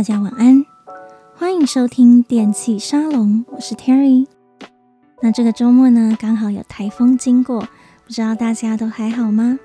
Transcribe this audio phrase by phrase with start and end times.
[0.00, 0.64] 大家晚安，
[1.36, 4.26] 欢迎收听电气沙龙，我是 Terry。
[5.20, 7.60] 那这个周末呢，刚好有台风经过，
[8.06, 9.58] 不知道大家都还好吗？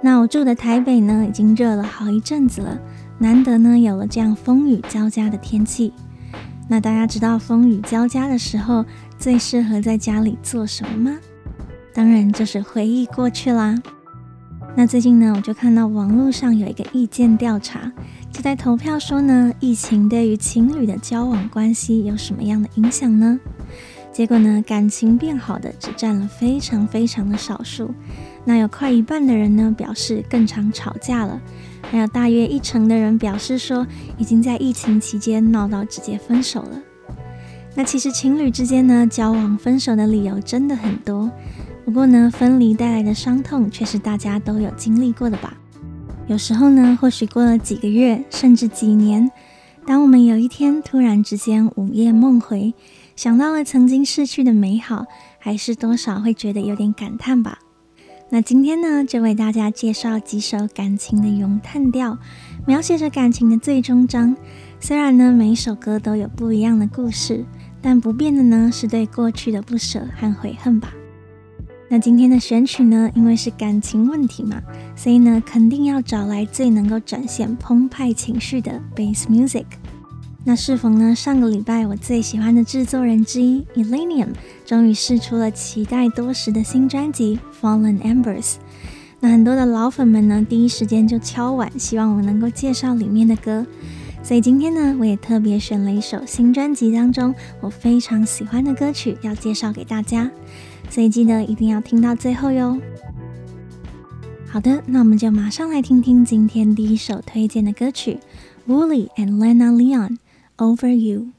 [0.00, 2.78] 那我住的台北呢，已经热了好一阵子了，
[3.18, 5.92] 难得呢有了这样风雨交加的天气。
[6.68, 8.86] 那大家知道风雨交加的时候，
[9.18, 11.18] 最适合在家里做什么吗？
[11.92, 13.74] 当然就是回忆过去啦。
[14.76, 17.92] 那最近呢，我就看到网络上有一个意见调查，
[18.34, 23.38] 就在投票说呢，疫情对于情侣的交往关系有什么样的影响呢？
[24.12, 27.94] 结果呢，感情变好的只占了非常非常的少数。
[28.44, 31.40] 那有快一半的人呢，表示更常吵架了，
[31.88, 33.86] 还有大约一成的人表示说，
[34.18, 36.82] 已经在疫情期间闹到直接分手了。
[37.76, 41.30] 那其实情侣之间呢，交往分手的理由真的很多。
[41.84, 45.56] 不过呢，分离带来的伤痛却是大家都有经历过的吧？
[46.26, 49.30] 有时候呢，或许过了几个月，甚至几年，
[49.86, 52.72] 当我们有一天突然之间午夜梦回，
[53.14, 55.04] 想到了曾经逝去的美好，
[55.38, 57.58] 还是多少会觉得有点感叹吧。
[58.30, 62.16] 那今天呢，就为大家介绍几首感情的咏叹调，
[62.66, 64.34] 描写着感情的最终章。
[64.80, 67.44] 虽然呢，每一首歌都有不一样的故事，
[67.82, 70.94] 但不变的呢，是对过去的不舍和悔恨吧。
[71.88, 74.60] 那今天的选曲呢，因为是感情问题嘛，
[74.96, 79.66] 所以呢，肯定要找来最能够展现澎湃情绪的 bass music。
[80.44, 84.28] 那适逢呢，上个礼拜我最喜欢的制作人之一 Illenium
[84.66, 88.42] 终于试出了期待多时的新专辑《Fallen Embers》。
[89.20, 93.64] 那很多的老粉们呢，第一时间就敲碗，希望我能够介绍里面的歌。
[94.22, 100.30] 所以今天呢，我也特别选了一首新专辑当中我非常喜欢的歌曲，要介绍给大家。
[100.94, 102.78] 所以记得一定要听到最后哟。
[104.46, 108.20] 好的，那我们就马上来听听今天第一首推荐的歌曲
[108.68, 110.10] ，Wooly and Lena Leon，
[110.56, 111.30] 《Over You》。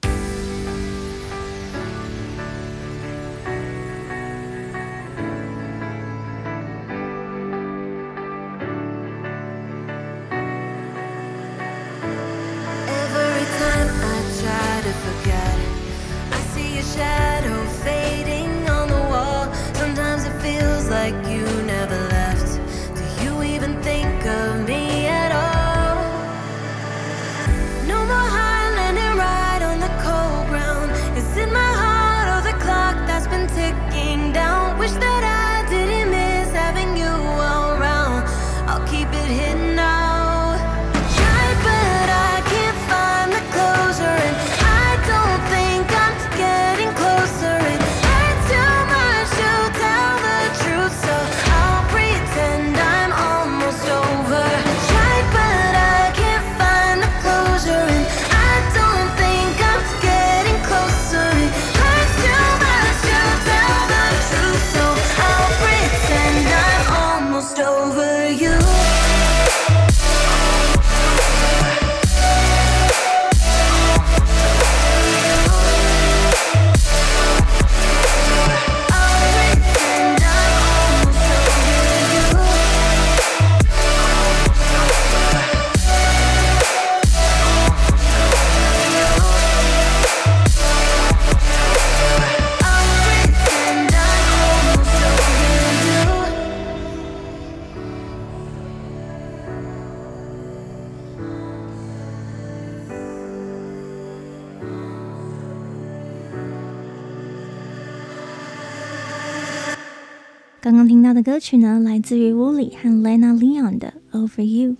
[111.16, 114.72] 的歌曲呢，来自于 Wooly 和 Lena Leon 的《Over You》。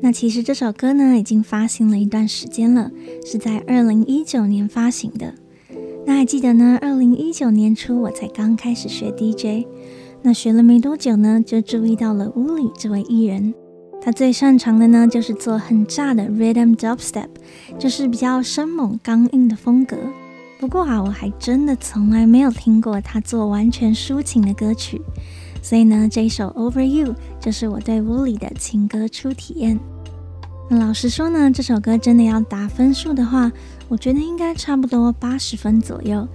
[0.00, 2.90] 那其实这首歌呢，已经发行了一段时间了，
[3.26, 5.34] 是在二零一九年发行的。
[6.06, 9.66] 那还记得呢，二零一九年初我才刚开始学 DJ，
[10.22, 13.52] 那学了没多久呢，就注意到了 Wooly 这位艺人。
[14.00, 17.28] 他最擅长的呢，就是做很炸的 Rhythm Dubstep，
[17.78, 19.98] 就是比较生猛刚硬的风格。
[20.58, 24.98] 不过啊，我还真的从来没有听过他做完全抒情的歌曲，
[25.64, 29.80] 所以呢，这一首《Over You》就是我对 Wooly 的情歌初体验。
[30.68, 33.50] 那老实说呢，这首歌真的要打分数的话，
[33.88, 36.28] 我觉得应该差不多八十分左右，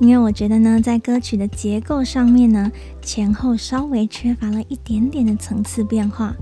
[0.00, 2.70] 因为我觉得呢，在歌曲的结构上面呢，
[3.02, 6.36] 前后稍微缺乏了一点点的层次变化。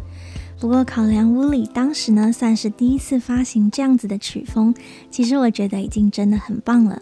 [0.60, 4.74] 不过，考量 Wooly 当时呢，算是第一次发行这样子的曲风，
[5.10, 7.00] 其实我觉得已经真的很棒了。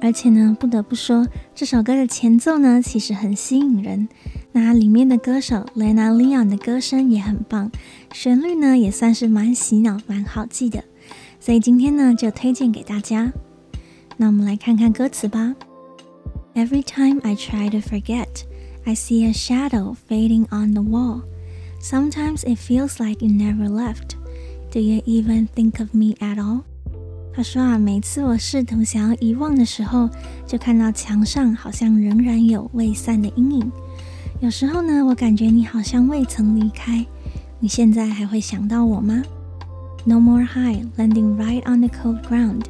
[0.00, 4.08] 而且呢，不得不说，这首歌的前奏呢，其实很吸引人。
[4.52, 7.70] 那里面的歌手 Lena Leon 的歌声也很棒，
[8.12, 10.84] 旋律呢也算是蛮洗脑、蛮好记的。
[11.40, 13.32] 所以今天呢就推荐给大家。
[14.18, 15.54] 那我们来看看歌词吧。
[16.54, 18.44] Every time I try to forget,
[18.84, 21.22] I see a shadow fading on the wall.
[21.80, 24.16] Sometimes it feels like you never left.
[24.70, 26.62] Do you even think of me at all?
[27.34, 30.10] 他说啊，每次我试图想要遗忘的时候，
[30.46, 33.72] 就看到墙上好像仍然有未散的阴影。
[34.42, 37.06] 有时候呢，我感觉你好像未曾离开。
[37.60, 39.22] 你现在还会想到我吗
[40.04, 42.64] ？No more high landing right on the cold ground.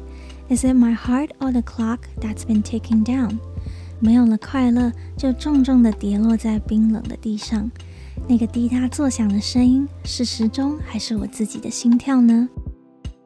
[0.49, 3.39] Is it my heart or the clock that's been ticking down?
[3.99, 7.71] 没有了快乐，就重重的跌落在冰冷的地上。
[8.27, 12.47] 那个滴答作响的声音，是时钟还是我自己的心跳呢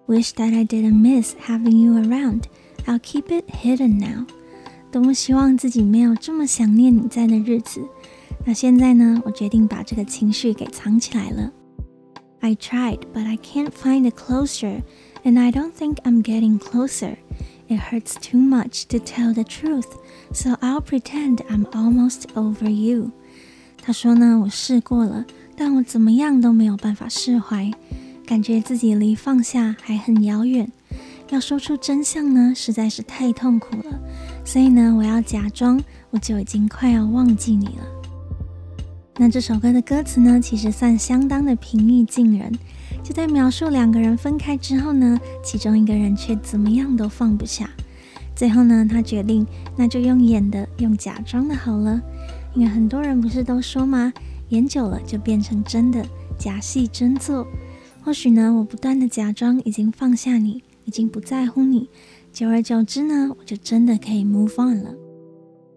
[0.08, 2.44] ？Wish that I didn't miss having you around.
[2.86, 4.26] I'll keep it hidden now.
[4.90, 7.82] 多么希望自己没有这么想念你在的日子。
[8.48, 9.22] 那现在呢？
[9.26, 11.52] 我决定把这个情绪给藏起来了。
[12.40, 14.84] I tried, but I can't find a closure,
[15.26, 17.18] and I don't think I'm getting closer.
[17.68, 19.90] It hurts too much to tell the truth,
[20.32, 23.12] so I'll pretend I'm almost over you.
[23.84, 25.26] 他说呢，我试过了，
[25.58, 27.70] 但我怎么样都没有办法释怀。
[28.26, 30.72] 感觉自己离放下还很遥远，
[31.32, 34.00] 要说出真相呢，实在是太痛苦了。
[34.46, 37.97] 所以呢，我要假装我就已经快要忘记你了。
[39.20, 42.52] 那这首歌的歌词呢，其实算相当的平易近人，
[43.04, 47.68] 就在描述两个人分开之后呢，其中一个人却怎么样都放不下。
[48.36, 49.44] 最后呢，他决定
[49.76, 52.00] 那就用演的，用假装的好了，
[52.54, 54.14] 因为很多人不是都说吗？
[54.50, 56.06] 演久了就变成真的，
[56.38, 57.48] 假戏真做。
[58.04, 61.90] 或许呢，我不断的假装已经放下你，已经不在乎你，
[62.32, 64.94] 久而久之呢，我就真的可以 move on 了。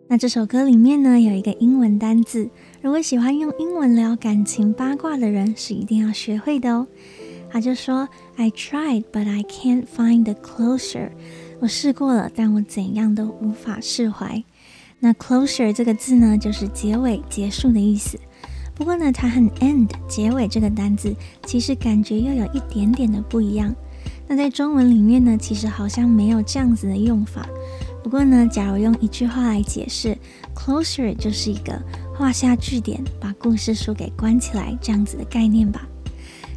[0.09, 2.51] 那这首歌里面呢，有一个英文单字，
[2.82, 6.87] 如果喜欢用英文聊感情八卦的人，是一定要学会的哦。
[7.50, 11.11] 他就说：“I tried, but I can't find the closure。”
[11.61, 14.43] 我试过了，但我怎样都无法释怀。
[14.99, 18.19] 那 closure 这个字呢，就是结尾、结束的意思。
[18.75, 23.75] 不过呢，它和 end 结尾这个单字其实感觉又有一点点的不一样。
[24.27, 27.47] 那在中文里面呢，其实好像没有这样子的用法。
[28.03, 30.17] 不过呢，假如用一句话来解释
[30.55, 31.79] ，closure 就是一个
[32.20, 35.88] 画下句点，把故事书给关起来这样子的概念吧。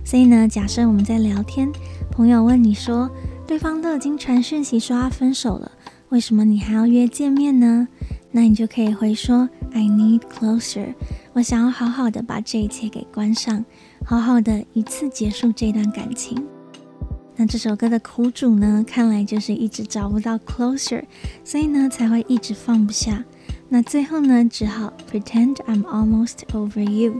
[0.03, 1.71] 所以呢，假设我们在聊天，
[2.11, 3.09] 朋友问你说，
[3.47, 5.71] 对方都已经传讯息说要分手了，
[6.09, 7.87] 为什么你还要约见面呢？
[8.29, 10.95] 那你就可以回说，I need closure。
[11.31, 13.63] 我想要好好的把这一切给关上，
[14.05, 16.45] 好好的一次结束这段感情。
[17.37, 21.05] 那这首歌的苦主呢，看来就是一直找不到 closure，
[21.45, 23.23] 所以呢才会一直放不下。
[23.73, 27.15] 那最后呢，只好 pretend I'm almost over you。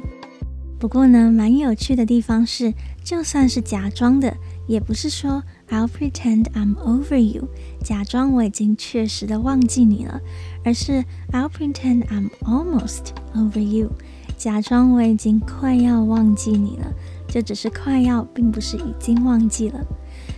[0.77, 2.71] 不过呢，蛮有趣的地方是，
[3.03, 7.47] 就算是假装的，也不是说 I'll pretend I'm over you，
[7.83, 10.21] 假装我已经确实的忘记你了。
[10.63, 13.89] 而是 I'll pretend I'm almost over you，
[14.37, 16.93] 假装我已经快要忘记你了，
[17.27, 19.83] 就只是快要，并不是已经忘记了。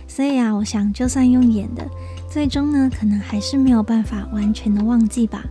[0.08, 1.86] 所以啊，我想就算用演的，
[2.30, 5.44] 最终呢，可能还是没有办法完全的忘记吧。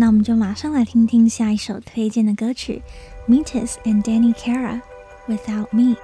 [0.00, 2.80] 那我们就马上来听听下一首推荐的歌曲
[3.28, 4.80] ，Metis and Danny Kara》
[5.36, 5.96] 《Without Me。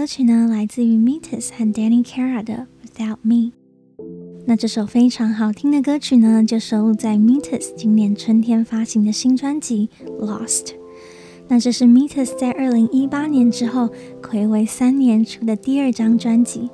[0.00, 2.66] 歌曲呢，来自于 Metis 和 Danny Cara 的
[2.98, 3.34] 《Without Me》。
[4.46, 9.90] 那这首非常好听的歌曲呢，就收录在 Metis 今年春天发行的新专辑
[10.24, 10.68] 《Lost》。
[11.48, 13.90] 那这是 Metis 在二零一八年之后，
[14.22, 16.70] 睽违三年出的第二张专辑。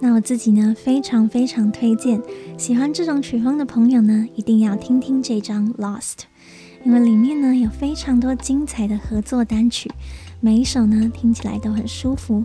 [0.00, 2.20] 那我自己呢，非常非常推荐，
[2.58, 6.00] 喜欢这种曲风的朋友呢，一定要听听这张《Lost》，
[6.84, 9.88] 因为里面呢有非常多精彩的合作单曲，
[10.40, 12.44] 每一首呢听起来都很舒服。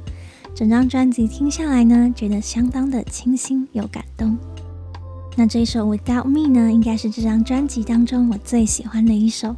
[0.54, 4.38] 整张专辑听下来呢，觉得相当的清新又感动。
[5.38, 9.56] 那这一首《Without Me》呢，应该是这张专辑当中我最喜欢的一首。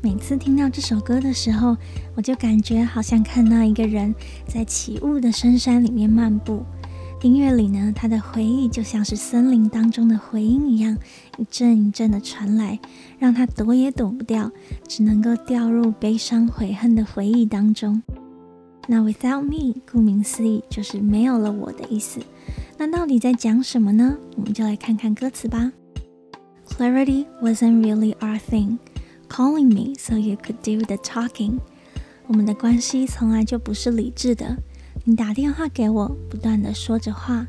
[0.00, 1.76] 每次听到这首歌的时候，
[2.14, 4.14] 我就感觉好像看到一个人
[4.46, 6.64] 在起雾的深山里面漫步。
[7.22, 10.96] 音乐里呢，他的回忆就像是森林当中的回音一样，
[11.36, 12.80] 一阵一阵的传来，
[13.18, 14.50] 让他躲也躲不掉，
[14.88, 18.02] 只能够掉入悲伤悔恨的回忆当中。
[18.88, 22.20] 那 Without me，顾名思义就是没有了我的意思。
[22.78, 24.16] 那到底在讲什么呢？
[24.36, 25.72] 我们就来看看歌词吧。
[26.66, 28.78] Clarity wasn't really our thing,
[29.28, 31.58] calling me so you could do the talking。
[32.26, 34.56] 我们的关系从来就不是理智的。
[35.03, 37.45] 你打电话给我，不断地说着话。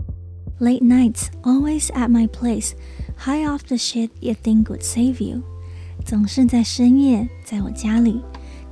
[0.59, 2.73] Late nights, always at my place,
[3.17, 5.43] high off the shit you think would save you。
[6.05, 8.23] 总是在深夜，在我家里，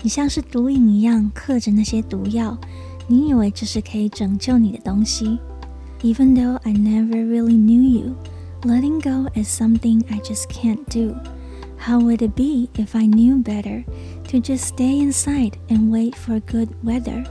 [0.03, 2.57] 你像是毒瘾一样嗑着那些毒药，
[3.07, 5.39] 你以为这是可以拯救你的东西。
[6.03, 8.15] Even though I never really knew you,
[8.63, 11.17] letting go is something I just can't do.
[11.79, 13.85] How would it be if I knew better
[14.29, 17.25] to just stay inside and wait for good weather?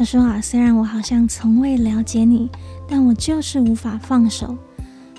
[0.00, 2.48] 他说啊，虽然我好像从未了解你，
[2.88, 4.56] 但我就是无法放手。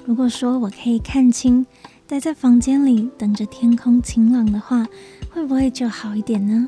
[0.08, 1.64] 如果说我可以看清，
[2.08, 4.88] 待在房间里等着天空晴朗的话，
[5.30, 6.68] 会不会就好一点呢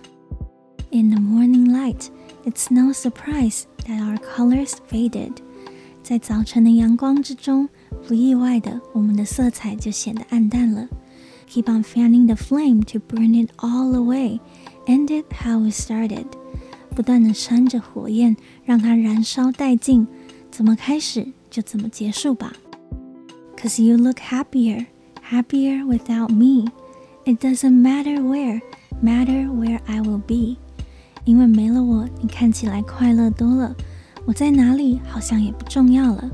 [0.91, 2.09] ？In the morning light,
[2.45, 5.31] it's no surprise that our colors faded。
[6.03, 7.67] 在早晨的阳光之中，
[8.07, 10.87] 不意外的，我们的色彩就显得暗淡了。
[11.49, 14.39] Keep on fanning the flame to burn it all away,
[14.85, 16.27] end it how we started。
[16.94, 20.06] 不断地扇着火焰，让它燃烧殆尽。
[20.50, 22.52] 怎么开始就怎么结束吧。
[23.56, 24.86] Cause you look happier,
[25.30, 26.70] happier without me.
[27.24, 28.60] It doesn't matter where,
[29.02, 30.56] matter where I will be.
[31.24, 33.76] 因为没了我，你看起来快乐多了。
[34.24, 36.30] 我在哪里好像也不重要了。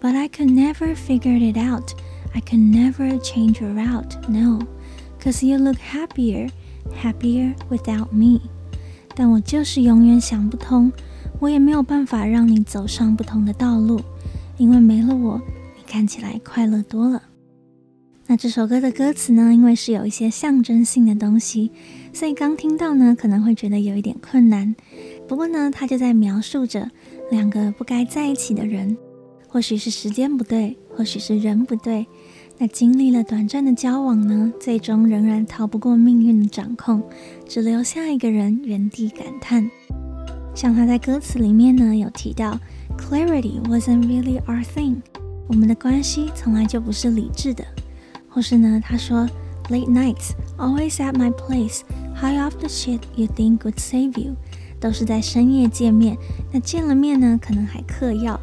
[0.00, 1.92] But I could never figure it out.
[2.34, 4.16] I could never change your route.
[4.28, 4.60] No,
[5.20, 6.50] cause you look happier,
[7.02, 8.40] happier without me.
[9.19, 10.91] 但我就是永远想不通，
[11.39, 13.99] 我也没有办法让你走上不同的道路，
[14.57, 15.41] 因为没了我，
[15.75, 17.23] 你看起来快乐多了。
[18.27, 21.71] 那这首歌的歌词呢，因为是有一些象征性的东西，
[22.13, 24.75] 所以刚听到呢，可能会觉得有一点困难。
[25.27, 26.91] 不过呢，他就在描述着
[27.31, 28.95] 两个不该在一起的人，
[29.47, 32.05] 或许是时间不对，或许是人不对。
[32.59, 37.03] 那经历了短暂的交往呢，最终仍然逃不过命运的掌控，
[37.47, 39.69] 只留下一个人原地感叹。
[40.55, 42.59] 像他在歌词里面呢有提到
[42.97, 44.95] ，Clarity wasn't really our thing，
[45.47, 47.63] 我们的关系从来就不是理智的。
[48.27, 49.29] 或是呢，他说
[49.69, 54.35] ，Late nights always at my place，high off the shit you think would save you，
[54.79, 56.17] 都是在深夜见面，
[56.51, 58.39] 那见了面呢，可能还嗑药。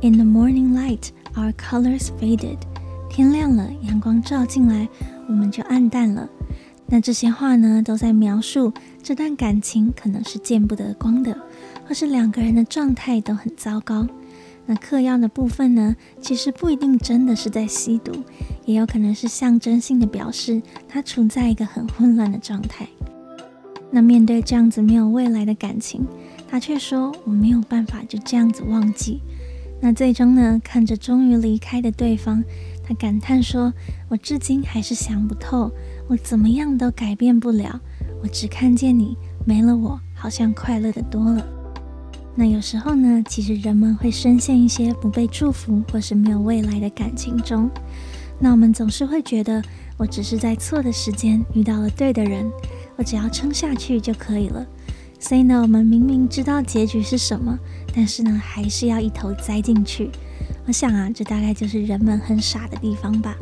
[0.00, 2.56] In the morning light, our colors faded。
[3.18, 4.88] 天亮了，阳光照进来，
[5.26, 6.28] 我们就暗淡了。
[6.86, 8.72] 那这些话呢，都在描述
[9.02, 11.36] 这段感情可能是见不得光的，
[11.84, 14.06] 或是两个人的状态都很糟糕。
[14.66, 18.12] 那嗑药的部分呢，其实不一定真的是在吸毒，
[18.64, 22.86] 也有可能是象征性的表示他处在一个很混乱的状态。
[23.90, 26.06] 那面对这样子没有未来的感情，
[26.48, 29.20] 他却说：“我没有办法就这样子忘记。”
[29.82, 32.44] 那最终呢，看着终于离开的对方。
[32.88, 33.70] 他感叹说
[34.08, 35.70] ：“我至今还是想不透，
[36.06, 37.78] 我怎么样都改变不了。
[38.22, 39.14] 我只看见你，
[39.44, 41.46] 没了我，好像快乐的多了。”
[42.34, 47.68] 那有时候呢，其实人们会深陷一些不被祝福或是没有未来的感情中。
[48.40, 49.62] 那我们总是会觉得，
[49.98, 52.50] 我只是在错的时间遇到了对的人，
[52.96, 54.66] 我只要撑下去就可以了。
[55.20, 57.58] 所以呢，我们明明知道结局是什么，
[57.94, 60.10] 但是呢，还是要一头栽进去。
[60.68, 63.34] 我想啊，这大概就是人们很傻的地方吧。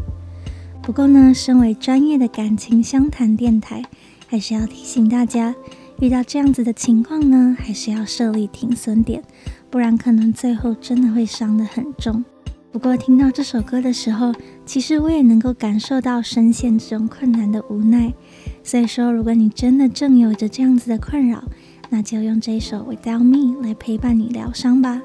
[0.80, 3.82] 不过呢，身为专业的感情相谈电台，
[4.28, 5.52] 还是要提醒大家，
[5.98, 9.20] 遇到这样子的情况呢，还是要设立停损点，
[9.68, 12.24] 不然可能最后真的会伤得很重。
[12.70, 14.32] 不过听到这首歌的时候，
[14.64, 18.14] 其实我也能够感受到深陷这种困难的无奈。
[18.62, 21.42] 所以说，如果你真的正有着这样子的困扰，
[21.90, 25.02] 那就用这首《Without Me》来陪伴你疗伤吧。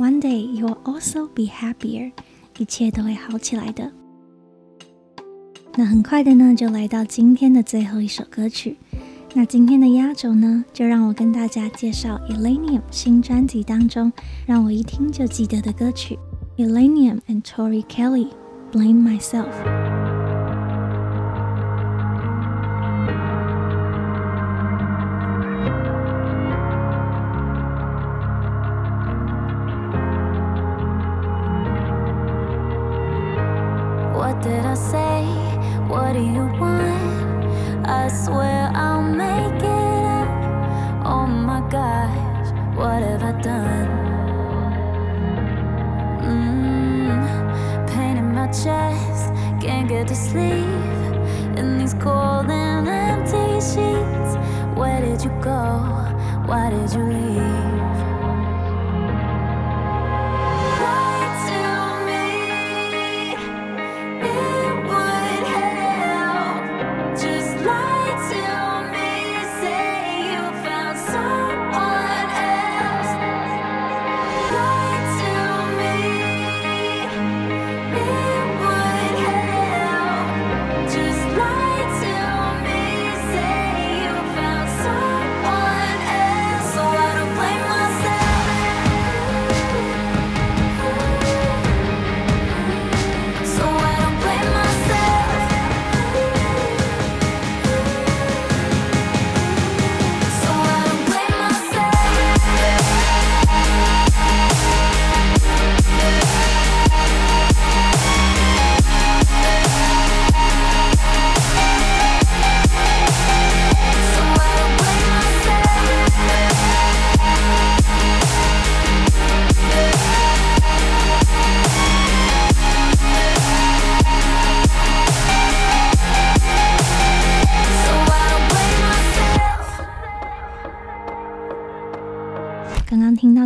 [0.00, 2.12] One day you will also be happier，
[2.56, 3.92] 一切都会好起来的。
[5.76, 8.78] 那很快的呢，就来到今天的最后一首歌曲。
[9.34, 14.10] 那今天的压轴呢，就让我跟大家介绍 Elenium 新专辑当中
[14.46, 16.18] 让我一听就记得的歌曲。
[16.56, 18.28] Illenium and Tori Kelly
[18.72, 19.99] Blame Myself。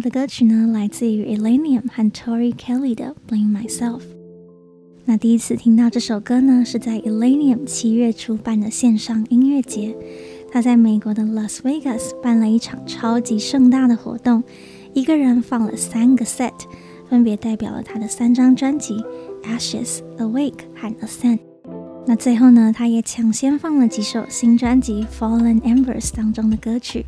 [0.01, 3.99] 的歌曲呢，来自于 Illenium 和 Tori Kelly 的《Blame Myself》。
[5.05, 9.95] 那第一次听到这首歌呢，是在 Illenium 七月初办的线上音乐节。
[10.51, 14.43] 他在美国的 Las Vegas 办了一场超级盛大的活动，
[14.93, 16.53] 一个人放了三个 set，
[17.09, 18.95] 分别代表了他的三张专辑
[19.43, 21.39] 《Ashes》、《Awake》和《Ascend》。
[22.07, 27.05] 那最后呢，他也抢先放了几首新专辑《Fallen Embers》当中的歌曲。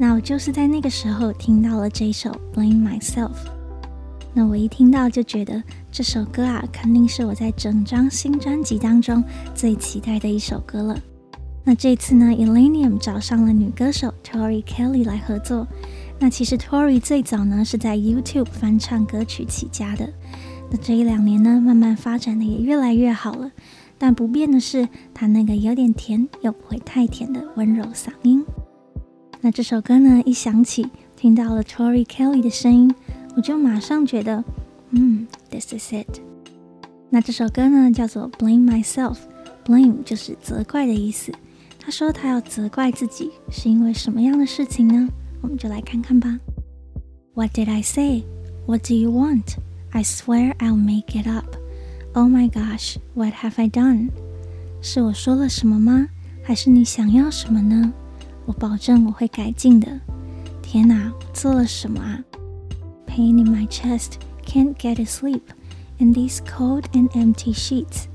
[0.00, 3.30] 那我就是在那个时候听到了这首《Blame Myself》。
[4.32, 9.24] 那我一听到就觉得这首歌啊，肯定是我在整张新专辑当中
[9.56, 10.96] 最期待的一首歌了。
[11.64, 15.66] 那这次呢，Illenium 找上了女歌手 Tori Kelly 来合作。
[16.20, 20.08] 那其实 Tori 最早呢是在 YouTube 翻唱歌曲起家的。
[20.70, 23.50] 那这一两年呢，慢慢发展的也越来越好了。
[23.98, 28.44] 但不变的是，她那个有点甜又不会太甜的温柔嗓音。
[29.40, 32.92] 那这首歌呢，一响起，听到了 Tori Kelly 的声音，
[33.36, 34.42] 我就马上觉得，
[34.90, 36.20] 嗯，This is it。
[37.08, 41.32] 那这首歌呢，叫做 Blame Myself，Blame 就是责怪的意思。
[41.78, 45.08] 他说他要责怪自己，是因为什么样的事情呢？
[45.40, 46.38] 我们就来看看吧。
[47.34, 48.24] What did I say?
[48.66, 49.56] What do you want?
[49.92, 51.56] I swear I'll make it up.
[52.12, 54.10] Oh my gosh, what have I done?
[54.82, 56.08] 是我说了什么吗？
[56.42, 57.92] 还是你想要什么呢？
[58.48, 60.00] 我保证我会改进的。
[60.62, 62.18] 天哪，我做了什么啊
[63.06, 64.12] ？Pain in my chest,
[64.46, 65.42] can't get to sleep
[65.98, 68.06] in these cold and empty sheets.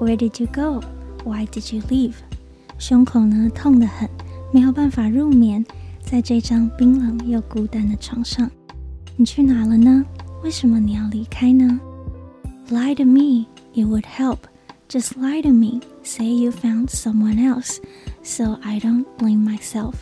[0.00, 0.82] Where did you go?
[1.22, 2.14] Why did you leave?
[2.78, 4.08] 胸口呢，痛得很，
[4.54, 5.62] 没有办法入眠，
[6.00, 8.50] 在这张冰冷又孤单的床上。
[9.16, 10.02] 你去哪了呢？
[10.42, 11.78] 为什么你要离开呢
[12.70, 13.44] ？Lie to me,
[13.74, 14.38] it would help.
[14.88, 15.80] Just lie to me.
[16.02, 17.78] Say you found someone else.
[18.26, 19.92] So I don't blame myself，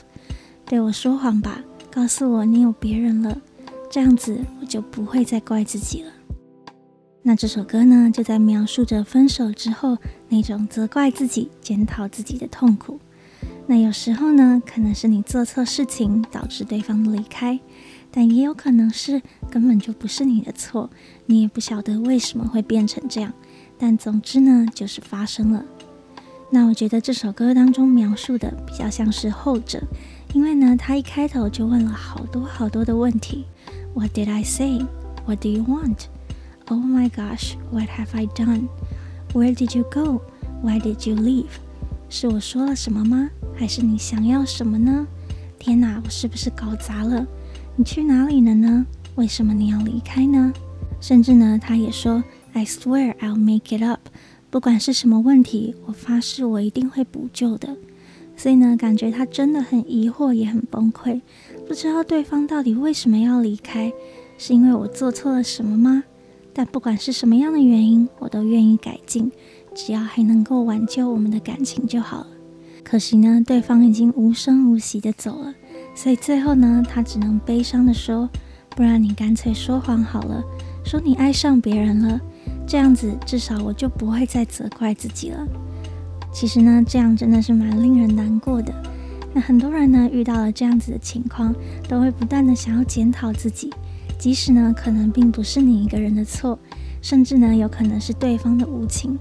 [0.64, 3.36] 对我说谎吧，告诉我你有别人了，
[3.90, 6.12] 这样子我就不会再怪自己了。
[7.22, 13.00] 那这首歌呢，就在描述着分手之后那种责怪自己、检讨自己的痛苦。
[13.66, 17.58] 那有时候呢，可能是你做错事情导致对方离开，
[18.12, 20.88] 但也有可能是根本就不是你的错，
[21.26, 23.32] 你也不晓得为什么会变成这样。
[23.76, 25.64] 但总之呢，就是发生了。
[26.54, 29.82] 那我觉得这首歌当中描述的比较像是后者，
[30.34, 33.46] 因为呢，他一开头就问了好多好多的问题。
[33.94, 34.84] What did I say?
[35.24, 36.08] What do you want?
[36.66, 38.68] Oh my gosh, what have I done?
[39.32, 40.20] Where did you go?
[40.62, 41.46] Why did you leave?
[42.10, 43.30] 是我说了什么吗？
[43.56, 45.06] 还是你想要什么呢？
[45.58, 47.26] 天哪，我是不是搞砸了？
[47.76, 48.84] 你去哪里了呢？
[49.14, 50.52] 为什么你要离开呢？
[51.00, 54.00] 甚至呢，他也说：“I swear I'll make it up。”
[54.52, 57.74] 不管是什么问题，我发誓我一定会补救的。
[58.36, 61.22] 所以呢，感觉他真的很疑惑，也很崩溃，
[61.66, 63.90] 不知道对方到底为什么要离开，
[64.36, 66.04] 是因为我做错了什么吗？
[66.52, 69.32] 但不管是什么样的原因，我都愿意改进，
[69.74, 72.26] 只要还能够挽救我们的感情就好了。
[72.84, 75.54] 可惜呢，对方已经无声无息地走了，
[75.94, 78.28] 所以最后呢，他只能悲伤地说
[78.76, 80.44] ：“不然你干脆说谎好了，
[80.84, 82.20] 说你爱上别人了，
[82.66, 85.46] 这样子至少我就不会再责怪自己了。”
[86.32, 88.72] 其实呢，这样真的是蛮令人难过的。
[89.34, 91.54] 那很多人呢，遇到了这样子的情况，
[91.88, 93.72] 都会不断地想要检讨自己，
[94.18, 96.58] 即使呢，可能并不是你一个人的错，
[97.00, 99.18] 甚至呢，有可能是对方的无情。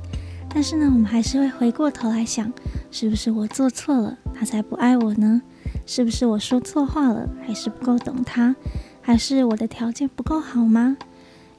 [0.53, 2.51] 但是呢，我们还是会回过头来想，
[2.91, 5.41] 是不是我做错了，他才不爱我呢？
[5.85, 8.55] 是不是我说错话了，还是不够懂他？
[9.01, 10.97] 还是我的条件不够好吗？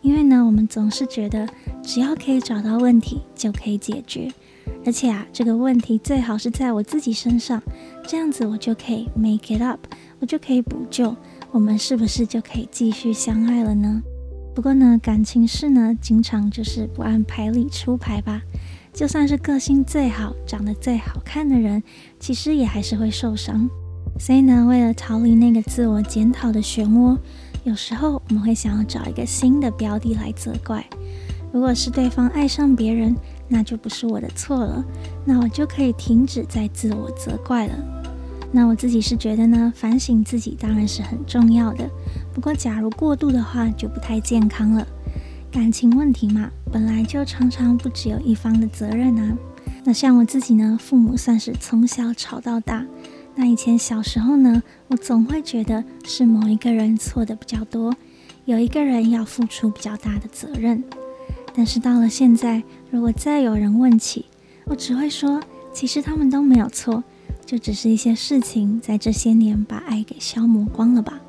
[0.03, 1.49] 因为呢，我们总是觉得，
[1.83, 4.31] 只要可以找到问题，就可以解决。
[4.85, 7.63] 而且啊，这个问题最好是在我自己身上，
[8.07, 9.79] 这样子我就可以 make it up，
[10.19, 11.15] 我就可以补救，
[11.53, 14.03] 我们是不是就可以继续相爱了呢？
[14.55, 18.43] 不过呢，感情事呢，经常就是不按牌理出牌吧。
[18.93, 21.83] 就算是个性最好、长得最好看的人，
[22.19, 23.71] 其实也还是会受伤。
[24.19, 27.17] 所以呢，为了逃离那个自我检讨的漩涡，
[27.65, 30.85] 有时候我们会想要找一个新的标的来责怪。
[31.53, 33.15] 如果是对方爱上别人，
[33.47, 34.85] 那就不是我的错了，
[35.25, 37.75] 那我就可以停止再自我责怪了。
[38.51, 41.89] 那我自己是觉得呢，反省自己当然是很重要的，
[42.35, 44.87] 不过假如过度的话，就不太健康了。
[45.51, 49.37] 感情问题嘛，本来就常常不只有一方的责任啊。
[49.85, 52.85] 那像我自己呢，父母算是从小吵到大。
[53.35, 57.95] 那以前小时候呢，我总会觉得是某一个人错的比较多，
[58.45, 60.85] 有一个人要付出比较大的责任。
[61.55, 64.27] 但是到了现在，如果再有人问起，
[64.67, 65.41] 我只会说，
[65.73, 67.03] 其实他们都没有错，
[67.45, 71.21] 就只是一些事情在这些年把爱给消磨光了吧。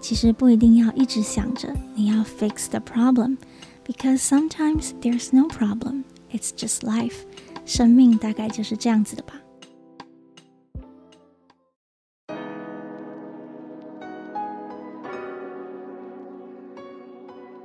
[0.00, 7.16] 其实不一定要一直想着你要 fix the problem，because sometimes there's no problem，it's just life。
[7.64, 9.34] 生命大概就是这样子的吧。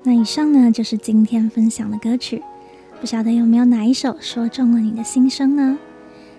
[0.08, 2.44] 那以上呢，就是今天分享的歌曲，
[3.02, 5.80] 不晓得有没有哪一首说中了你的心声呢？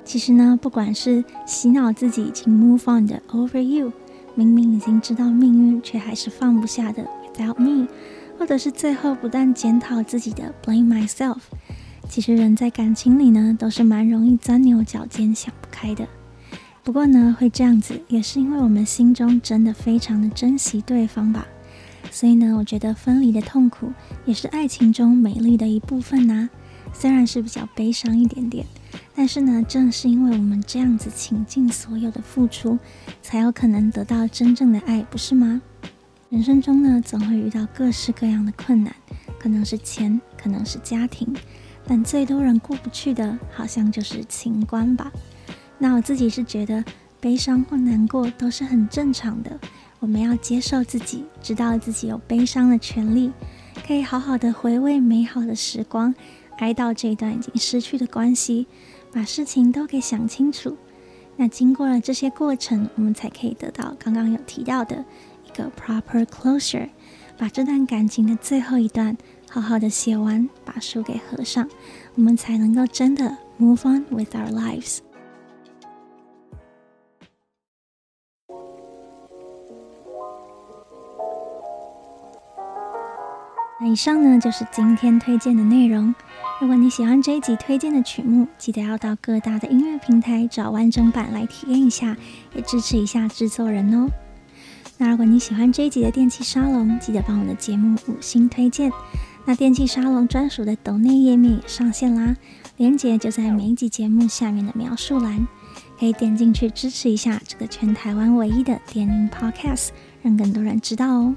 [0.04, 3.92] 其实呢，不管是洗脑自己已经 move on 的 Over You，
[4.36, 7.88] 明明已经知道命运却还是放不下的 Without Me，
[8.38, 11.38] 或者是最后不断检讨自己的 Blame Myself，
[12.08, 16.06] 其实人在感情里呢，都是蛮容易钻牛角尖、想不开的。
[16.84, 21.44] 不过呢，会这样子，也是因为我们心中真的非常的珍惜对方吧。
[22.10, 23.92] 所以呢，我觉得分离的痛苦
[24.24, 26.48] 也是爱情中美丽的一部分呐。
[26.92, 28.64] 虽然是比较悲伤一点点，
[29.14, 32.78] 但是呢，正是因为我们这样子倾尽所有的付出，
[33.20, 35.60] 才有可能得到真正的爱，不是吗？
[36.30, 38.94] 人生中呢，总会遇到各式各样的困难，
[39.38, 41.28] 可能是钱，可能是家庭，
[41.86, 45.12] 但最多人过不去的，好像就是情关吧。
[45.78, 46.82] 那我自己是觉得，
[47.20, 49.60] 悲伤或难过都是很正常的。
[49.98, 53.32] 我们要接受自己，知道自己有悲伤的权利，
[53.86, 56.14] 可以好好的回味美好的时光，
[56.58, 58.66] 哀悼这一段已经失去的关系，
[59.12, 60.76] 把事情都给想清楚。
[61.36, 65.04] 那经过了这些过程，我们才可以得到刚刚有提到的
[65.44, 66.88] 一个 proper closure，
[67.36, 69.16] 把这段感情的最后一段
[69.50, 71.68] 好好的写完，把书给合上，
[72.14, 75.05] 我们才能够真的 move on with our lives。
[83.86, 86.12] 以上呢，就是今天推荐的内容。
[86.60, 92.16] 如果你喜欢这一集推荐的曲目，记得要到各大的音乐平台找完整版来体验一下，
[92.54, 94.08] 也支持一下制作人哦。
[94.98, 98.90] 那如果你喜欢这一集的电气沙龙，记得帮我的节目五星推荐。
[99.44, 102.34] 那电气沙龙专属的抖内页面也上线啦，
[102.78, 105.46] 链接就在每一集节目下面的描述栏，
[106.00, 109.90] 可以点进去支持一下这个全台湾唯一的电音 Podcast，
[110.22, 111.36] 让更多人知道哦。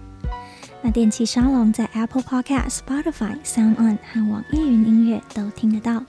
[0.81, 6.03] 那电器沙龙在 Apple Podcast、Spotify、SoundOn 和网易云音乐都听得到。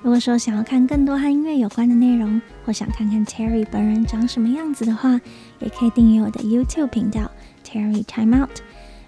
[0.00, 5.20] 如果说想要看更多和音乐有关的内容，或想看看 Terry 本人长什么样子的话，
[5.58, 7.30] 也可以订阅我的 YouTube 频道
[7.64, 8.60] Terry Time Out。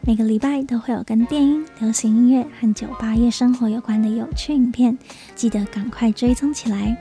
[0.02, 4.98] 每个礼拜都会有跟电音、流行音乐和酒吧夜生活有关的有趣影片，
[5.34, 6.96] 记得赶快追踪起来。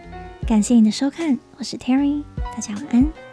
[0.48, 2.24] 感谢你的收看，我是 Terry，
[2.56, 3.29] 大家晚安。